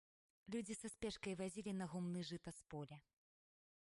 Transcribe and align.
Людзі 0.53 0.75
са 0.77 0.87
спешкай 0.93 1.33
вазілі 1.41 1.71
на 1.81 1.85
гумны 1.93 2.21
жыта 2.31 2.51
з 2.61 2.67
поля. 2.75 2.97